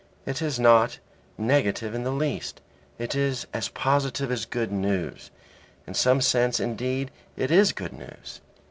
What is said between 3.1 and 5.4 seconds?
is as positive as good news.